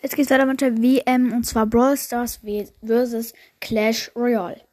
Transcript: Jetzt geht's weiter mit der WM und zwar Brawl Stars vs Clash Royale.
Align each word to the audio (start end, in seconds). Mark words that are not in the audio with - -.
Jetzt 0.00 0.14
geht's 0.14 0.30
weiter 0.30 0.46
mit 0.46 0.60
der 0.60 0.76
WM 0.80 1.32
und 1.32 1.44
zwar 1.44 1.66
Brawl 1.66 1.96
Stars 1.96 2.40
vs 2.82 3.32
Clash 3.60 4.10
Royale. 4.14 4.67